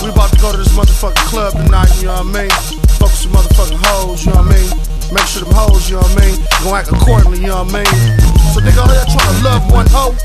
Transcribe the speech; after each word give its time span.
We 0.00 0.08
about 0.08 0.32
to 0.32 0.40
go 0.40 0.50
to 0.50 0.56
this 0.56 0.72
motherfucking 0.72 1.28
club 1.28 1.52
tonight, 1.52 1.92
you 2.00 2.08
know 2.08 2.24
what 2.24 2.32
I 2.32 2.48
mean? 2.48 2.50
Fuck 2.96 3.12
some 3.12 3.32
motherfucking 3.36 3.80
hoes, 3.84 4.24
you 4.24 4.32
know 4.32 4.40
what 4.40 4.48
I 4.48 4.56
mean? 4.56 4.68
Make 5.12 5.28
sure 5.28 5.44
them 5.44 5.52
hoes, 5.52 5.90
you 5.92 6.00
know 6.00 6.08
what 6.08 6.16
I 6.16 6.24
mean? 6.24 6.36
Gonna 6.64 6.80
act 6.80 6.88
accordingly, 6.88 7.40
you 7.44 7.52
know 7.52 7.64
what 7.64 7.74
I 7.74 7.84
mean? 7.84 7.92
So 8.56 8.64
nigga, 8.64 8.80
all 8.80 8.88
y'all 8.88 9.04
trying 9.12 9.28
to 9.28 9.44
love 9.44 9.62
one 9.68 9.84
hoe. 9.92 10.16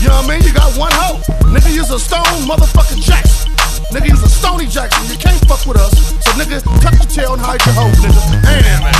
You 0.00 0.08
know 0.08 0.24
what 0.24 0.24
I 0.24 0.32
mean? 0.32 0.40
You 0.48 0.56
got 0.56 0.72
one 0.80 0.92
hoe. 0.96 1.20
Nigga, 1.52 1.68
use 1.68 1.92
a 1.92 2.00
stone 2.00 2.48
motherfucking 2.48 3.04
Jackson. 3.04 3.52
Nigga, 3.92 4.08
use 4.08 4.24
a 4.24 4.28
Stony 4.28 4.66
Jackson. 4.66 5.04
You 5.06 5.20
can't 5.20 5.38
fuck 5.46 5.62
with 5.68 5.76
us. 5.76 5.94
So 6.24 6.32
nigga, 6.40 6.64
tuck 6.80 6.96
your 6.98 7.06
tail 7.06 7.32
and 7.36 7.42
hide 7.44 7.60
your 7.68 7.76
hoe, 7.78 7.94
nigga. 8.02 8.20
Damn, 8.42 8.88
man. 8.88 8.96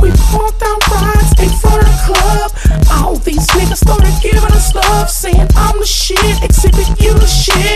We 0.00 0.08
pulled 0.32 0.56
down 0.56 0.78
rides 0.88 1.34
in 1.36 1.50
front 1.60 1.82
of 1.82 1.90
the 1.90 1.98
club. 2.06 2.48
All 2.94 3.16
these 3.20 3.46
niggas 3.52 3.82
started 3.84 4.14
giving 4.22 4.54
us 4.56 4.74
love, 4.74 5.10
saying 5.10 5.46
I'm 5.54 5.76
the 5.78 5.84
shit, 5.84 6.16
Xzibit 6.46 6.96
you 7.02 7.12
the 7.12 7.26
shit. 7.26 7.67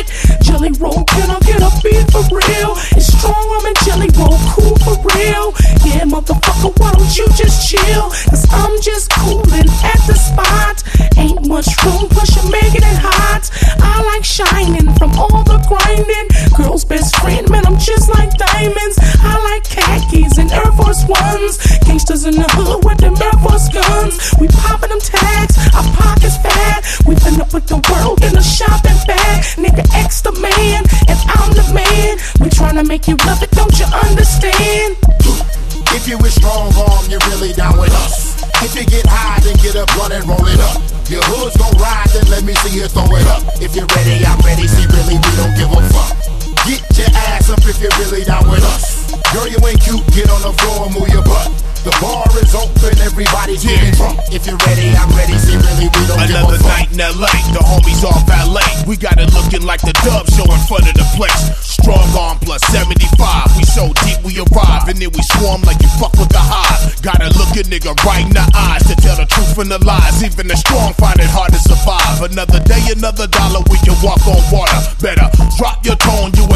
Motherfucker, 6.22 6.79
why 6.79 6.93
don't 6.93 7.17
you 7.17 7.26
just 7.35 7.68
chill? 7.68 8.11
Cause 8.30 8.46
I'm 8.50 8.80
just 8.80 9.11
coolin' 9.11 9.68
at 9.85 10.00
the 10.07 10.14
spot. 10.14 10.82
Ain't 11.18 11.46
much 11.46 11.67
room, 11.85 12.08
plus 12.08 12.32
If 36.03 36.11
you 36.11 36.19
with 36.19 36.34
strong 36.34 36.67
arm, 36.75 37.06
you're 37.06 37.22
really 37.31 37.55
down 37.55 37.78
with 37.78 37.95
us. 38.03 38.34
If 38.58 38.75
you 38.75 38.83
get 38.91 39.06
high, 39.06 39.39
then 39.47 39.55
get 39.62 39.78
up, 39.78 39.86
run 39.95 40.11
and 40.11 40.27
roll 40.27 40.42
it 40.50 40.59
up. 40.59 40.83
Your 41.06 41.22
hood's 41.31 41.55
gon' 41.55 41.78
ride, 41.78 42.11
then 42.11 42.27
let 42.27 42.42
me 42.42 42.59
see 42.59 42.75
you 42.75 42.91
throw 42.91 43.06
it 43.14 43.22
up. 43.31 43.47
If 43.62 43.78
you're 43.78 43.86
ready, 43.94 44.19
I'm 44.27 44.34
ready. 44.42 44.67
See, 44.67 44.83
really, 44.91 45.14
we 45.14 45.31
don't 45.39 45.55
give 45.55 45.70
a 45.70 45.78
fuck. 45.94 46.11
Get 46.67 46.83
your 46.98 47.06
ass 47.31 47.55
up 47.55 47.62
if 47.62 47.78
you're 47.78 47.94
really 48.03 48.27
down 48.27 48.50
with 48.50 48.67
us. 48.67 49.14
Girl, 49.31 49.47
you 49.47 49.62
ain't 49.62 49.78
cute, 49.78 50.03
get 50.11 50.27
on 50.27 50.42
the 50.42 50.50
floor 50.50 50.91
and 50.91 50.92
move 50.98 51.06
your 51.06 51.22
butt. 51.22 51.55
The 51.86 51.94
bar 52.03 52.27
is 52.34 52.50
open, 52.50 52.98
everybody's 52.98 53.62
getting 53.62 53.94
drunk. 53.94 54.19
If 54.34 54.42
you're 54.42 54.59
ready, 54.66 54.91
I'm 54.98 55.06
ready. 55.14 55.39
See, 55.39 55.55
really, 55.55 55.87
we 55.87 56.03
don't 56.11 56.19
Another 56.19 56.59
give 56.59 56.66
a 56.66 56.66
fuck. 56.66 56.83
Another 56.91 56.91
night 56.91 56.91
in 56.91 56.98
LA, 56.98 57.31
the 57.55 57.62
homies 57.62 58.03
all 58.03 58.19
valet. 58.27 58.66
We 58.91 58.98
got 58.98 59.22
it 59.22 59.31
looking 59.39 59.62
like 59.62 59.87
the 59.87 59.94
dub 60.03 60.27
show 60.34 60.50
in 60.50 60.62
front 60.66 60.91
of 60.91 60.98
the 60.98 61.06
place. 61.14 61.72
Strong 61.83 62.14
arm 62.14 62.38
plus 62.38 62.62
75. 62.70 63.58
We 63.58 63.64
so 63.66 63.91
deep 64.06 64.22
we 64.22 64.38
arrive, 64.38 64.86
and 64.86 64.98
then 65.02 65.11
we 65.11 65.22
swarm 65.34 65.62
like 65.62 65.83
you 65.83 65.91
fuck 65.98 66.14
with 66.14 66.30
the 66.30 66.38
hive. 66.38 66.94
Gotta 67.02 67.34
look 67.34 67.50
a 67.58 67.66
nigga 67.66 67.91
right 68.06 68.22
in 68.22 68.30
the 68.30 68.47
eyes 68.55 68.86
to 68.86 68.94
tell 68.94 69.19
the 69.19 69.27
truth 69.27 69.55
from 69.55 69.69
the 69.69 69.83
lies. 69.83 70.22
Even 70.22 70.47
the 70.47 70.56
strong 70.56 70.94
find 70.94 71.19
it 71.19 71.27
hard 71.27 71.50
to 71.50 71.58
survive. 71.58 72.22
Another 72.22 72.62
day, 72.62 72.78
another 72.94 73.27
dollar, 73.27 73.66
we 73.66 73.78
can 73.83 73.98
walk 73.98 74.22
on 74.30 74.38
water. 74.55 74.78
Better 75.03 75.27
drop 75.58 75.84
your 75.84 75.97
tone, 75.97 76.30
you 76.38 76.47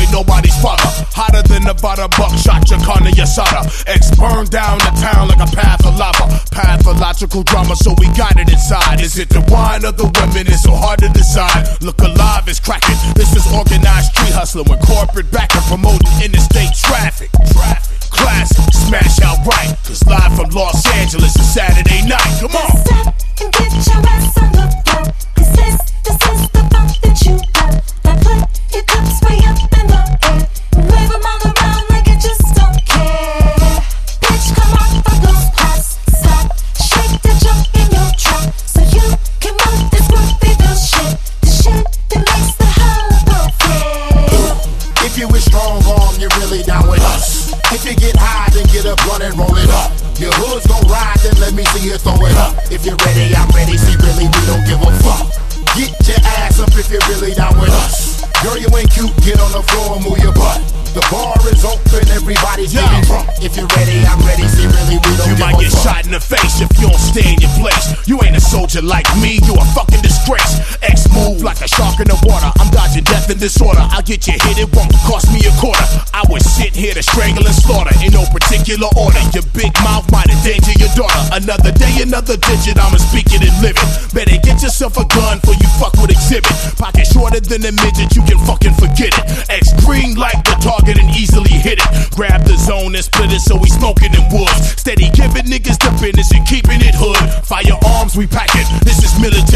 Nevada 1.67 2.09
buckshot, 2.17 2.71
your 2.71 3.27
solder. 3.27 3.65
X 3.87 4.15
burn 4.15 4.47
down 4.47 4.79
the 4.79 4.93
town 5.01 5.29
like 5.29 5.43
a 5.43 5.51
path 5.51 5.85
of 5.85 5.97
lava. 5.99 6.29
Pathological 6.53 7.43
drama, 7.43 7.75
so 7.75 7.95
we 7.99 8.07
got 8.15 8.39
it 8.39 8.49
inside. 8.49 9.01
Is 9.01 9.19
it 9.19 9.29
the 9.29 9.41
wine 9.51 9.85
or 9.85 9.93
the 9.93 10.05
women? 10.05 10.47
It's 10.47 10.63
so 10.63 10.73
hard 10.73 11.01
to 11.01 11.09
decide. 11.09 11.67
Look 11.83 12.01
alive, 12.01 12.47
it's 12.47 12.61
cracking. 12.61 12.97
This 13.15 13.35
is 13.35 13.43
organized 13.53 14.15
street 14.15 14.33
hustling 14.33 14.69
with 14.71 14.81
corporate 14.87 15.31
backing, 15.33 15.63
promoting 15.67 16.07
get 48.87 49.03
run 49.11 49.23
and 49.23 49.35
roll 49.35 49.57
it 49.59 49.71
up. 49.83 49.91
Your 50.23 50.31
hood's 50.39 50.67
gon' 50.71 50.87
ride, 50.87 51.19
then 51.27 51.35
let 51.43 51.53
me 51.59 51.67
see 51.75 51.91
you 51.91 51.99
throw 51.99 52.15
it 52.23 52.39
up. 52.39 52.55
If 52.71 52.87
you're 52.87 52.99
ready, 53.03 53.35
I'm 53.35 53.51
ready. 53.51 53.75
See, 53.75 53.99
really, 53.99 54.31
we 54.31 54.41
don't 54.47 54.63
give 54.63 54.79
a 54.79 54.91
fuck. 55.03 55.27
Get 55.75 55.91
your 56.07 56.23
ass 56.39 56.63
up 56.63 56.71
if 56.79 56.87
you're 56.89 57.03
really 57.11 57.35
down 57.35 57.59
with 57.59 57.75
us. 57.83 58.23
Girl, 58.47 58.55
you 58.55 58.71
ain't 58.79 58.91
cute, 58.95 59.11
get 59.27 59.43
on 59.43 59.51
the 59.51 59.63
floor 59.75 59.99
and 59.99 60.07
move 60.07 60.23
your 60.23 60.33
butt. 60.33 60.63
The 60.95 61.05
bar 61.13 61.37
is 61.53 61.61
open, 61.67 62.09
everybody's 62.09 62.73
Yo. 62.73 62.81
getting 62.81 63.05
drunk. 63.05 63.29
If 63.45 63.53
you're 63.59 63.69
ready, 63.77 64.01
I'm 64.07 64.17
ready. 64.25 64.49
See, 64.49 64.65
really, 64.65 64.97
we 64.97 65.13
don't. 65.19 65.29
You 65.29 65.37
give 65.37 65.45
might 65.45 65.61
a 65.61 65.69
get 65.69 65.73
fuck. 65.75 65.85
shot 65.85 66.01
in 66.07 66.13
the 66.17 66.23
face 66.23 66.63
if 66.63 66.73
you 66.81 66.89
don't 66.89 67.03
stay 67.03 67.37
in 67.37 67.39
your 67.43 67.53
place. 67.61 67.93
You 68.09 68.17
ain't 68.25 68.39
a 68.39 68.41
soldier 68.41 68.81
like 68.81 69.05
me, 69.21 69.43
you 69.45 69.53
a 69.61 69.67
fucking 69.77 70.01
disgrace. 70.01 70.63
X 70.81 71.11
move 71.13 71.45
like 71.45 71.61
a 71.61 71.69
shark 71.69 72.01
in 72.01 72.09
the 72.09 72.17
water. 72.25 72.49
I'm 72.57 72.73
dodging 72.73 73.05
and 73.31 73.41
disorder. 73.41 73.83
I'll 73.95 74.03
get 74.03 74.27
you 74.27 74.35
hit, 74.35 74.59
it 74.59 74.71
won't 74.75 74.93
cost 75.07 75.33
me 75.33 75.41
a 75.47 75.53
quarter. 75.59 75.83
I 76.13 76.23
was 76.29 76.45
sit 76.45 76.75
here 76.75 76.95
to 76.95 77.03
strangle 77.03 77.47
and 77.47 77.55
slaughter 77.55 77.95
in 78.05 78.13
no 78.13 78.27
particular 78.29 78.89
order. 78.99 79.19
Your 79.33 79.47
big 79.57 79.73
mouth 79.83 80.05
might 80.13 80.29
endanger 80.29 80.75
your 80.77 80.93
daughter. 80.93 81.23
Another 81.33 81.73
day, 81.73 82.03
another 82.03 82.37
digit, 82.37 82.77
I'ma 82.77 82.99
speak 82.99 83.33
it 83.33 83.41
and 83.41 83.57
live 83.63 83.79
it. 83.79 83.89
Better 84.13 84.37
get 84.43 84.61
yourself 84.61 85.01
a 85.01 85.07
gun 85.09 85.41
for 85.41 85.57
you 85.57 85.69
fuck 85.81 85.97
with 85.97 86.13
Xzibit. 86.13 86.53
Pocket 86.77 87.07
shorter 87.09 87.41
than 87.41 87.65
a 87.65 87.73
midget, 87.73 88.13
you 88.13 88.23
can 88.29 88.39
fucking 88.45 88.77
forget 88.77 89.17
it. 89.17 89.25
X 89.49 89.73
green 89.85 90.15
like 90.15 90.37
the 90.45 90.57
target 90.61 91.01
and 91.01 91.09
easily 91.17 91.57
hit 91.57 91.81
it. 91.81 91.89
Grab 92.13 92.45
the 92.45 92.57
zone 92.61 92.95
and 92.95 93.05
split 93.05 93.33
it 93.33 93.41
so 93.41 93.57
we 93.57 93.69
smoking 93.73 94.13
in 94.13 94.25
woods. 94.29 94.77
Steady 94.77 95.09
giving 95.17 95.49
niggas 95.49 95.81
the 95.81 95.91
business 95.97 96.31
and 96.37 96.45
keeping 96.45 96.85
it 96.85 96.95
hood. 96.95 97.19
Firearms 97.49 98.17
we 98.17 98.27
packing. 98.27 98.69
This 98.85 99.01
is 99.01 99.17
military 99.17 99.56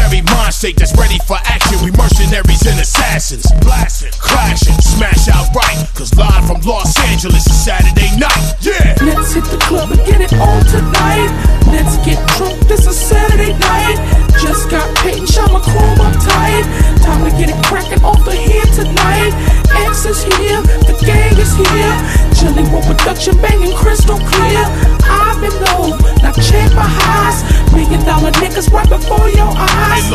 mind 0.51 0.55
state 0.55 0.75
that's 0.77 0.95
ready 0.97 1.17
for 1.27 1.37
action. 1.45 1.77
We 1.83 1.91
mercenaries 1.91 2.65
and 2.67 2.79
assassins. 2.79 3.47
Blasting, 3.61 4.11
clashing, 4.19 4.75
smash 4.81 5.27
out 5.29 5.47
right. 5.55 5.87
Cause 5.95 6.13
live 6.15 6.45
from 6.47 6.61
Los 6.61 6.97
Angeles 7.07 7.47
is 7.47 7.65
Saturday 7.65 8.09
night. 8.17 8.55
Yeah! 8.61 8.95
Let's 9.01 9.33
hit 9.33 9.45
the 9.45 9.57
club 9.57 9.91
and 9.91 10.01
get 10.05 10.21
it 10.21 10.33
on 10.33 10.65
tonight. 10.65 11.31
Let's 11.71 11.97
get 12.03 12.19
drunk, 12.35 12.59
this 12.67 12.85
is 12.87 12.99
Saturday 12.99 13.53
night. 13.53 13.97
Just 14.41 14.69
got 14.69 14.83
paid 14.99 15.19
and 15.19 15.29
shot 15.29 15.51
my 15.51 15.61
chrome 15.61 16.01
up 16.01 16.15
tight. 16.19 16.65
Time 17.03 17.23
to 17.23 17.31
get 17.37 17.49
it 17.49 17.59
cracking 17.65 18.03
off 18.03 18.23
the 18.25 18.35
head 18.35 18.67
tonight. 18.75 19.31
X 19.87 20.05
is 20.05 20.23
here, 20.35 20.59
the 20.87 20.95
gang 21.05 21.35
is 21.39 21.55
here. 21.55 21.95
Jelly 22.35 22.67
Roll 22.71 22.83
production 22.83 23.37
banging 23.39 23.75
crystal 23.75 24.17
clear. 24.17 24.65
I've 25.07 25.39
been 25.39 25.55
low, 25.69 25.95
now 26.19 26.33
check 26.33 26.73
my 26.75 26.87
highs. 26.87 27.39
Million 27.71 28.03
dollar 28.03 28.31
niggas 28.41 28.71
right 28.71 28.89
before 28.89 29.29
your 29.29 29.51
eyes. 29.55 30.09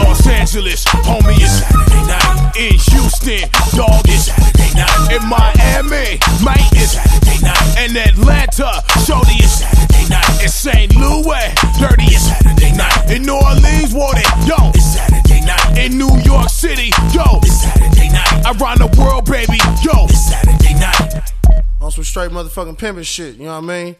Atlanta, 8.37 8.83
shorty, 9.05 9.37
it's 9.41 9.61
Saturday 9.61 10.09
night. 10.09 10.43
In 10.43 10.49
St. 10.49 10.95
Louis, 10.97 11.55
dirty, 11.81 12.05
it's 12.13 12.29
Saturday 12.29 12.73
night. 12.77 13.11
In 13.11 13.23
New 13.23 13.35
Orleans, 13.35 13.95
water, 13.95 14.21
yo, 14.45 14.57
it's 14.75 14.95
Saturday 14.95 15.41
night. 15.41 15.79
In 15.79 15.97
New 15.99 16.13
York 16.21 16.49
City, 16.49 16.93
yo, 17.13 17.41
it's 17.43 17.63
Saturday 17.63 18.09
night. 18.11 18.45
Around 18.45 18.79
the 18.79 18.95
world, 19.01 19.25
baby, 19.25 19.59
yo, 19.83 20.05
it's 20.05 20.29
Saturday 20.29 20.75
night. 20.75 21.33
On 21.81 21.91
some 21.91 22.05
straight 22.05 22.31
motherfucking 22.31 22.79
pimpin' 22.79 23.05
shit, 23.05 23.37
you 23.37 23.45
know 23.45 23.61
what 23.61 23.65
I 23.71 23.85
mean? 23.85 23.97